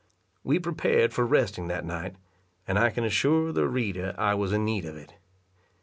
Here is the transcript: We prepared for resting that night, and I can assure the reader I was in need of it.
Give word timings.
We 0.43 0.57
prepared 0.57 1.13
for 1.13 1.27
resting 1.27 1.67
that 1.67 1.85
night, 1.85 2.15
and 2.67 2.79
I 2.79 2.89
can 2.89 3.03
assure 3.03 3.51
the 3.51 3.67
reader 3.69 4.15
I 4.17 4.33
was 4.33 4.51
in 4.51 4.65
need 4.65 4.85
of 4.85 4.97
it. 4.97 5.13